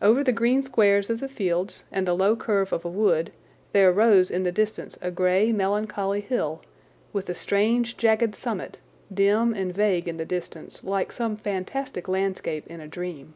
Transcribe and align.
Over 0.00 0.24
the 0.24 0.32
green 0.32 0.62
squares 0.62 1.10
of 1.10 1.20
the 1.20 1.28
fields 1.28 1.84
and 1.92 2.08
the 2.08 2.14
low 2.16 2.34
curve 2.36 2.72
of 2.72 2.86
a 2.86 2.88
wood 2.88 3.32
there 3.72 3.92
rose 3.92 4.30
in 4.30 4.44
the 4.44 4.50
distance 4.50 4.96
a 5.02 5.10
grey, 5.10 5.52
melancholy 5.52 6.22
hill, 6.22 6.62
with 7.12 7.28
a 7.28 7.34
strange 7.34 7.98
jagged 7.98 8.34
summit, 8.34 8.78
dim 9.12 9.52
and 9.52 9.74
vague 9.74 10.08
in 10.08 10.16
the 10.16 10.24
distance, 10.24 10.82
like 10.84 11.12
some 11.12 11.36
fantastic 11.36 12.08
landscape 12.08 12.66
in 12.66 12.80
a 12.80 12.88
dream. 12.88 13.34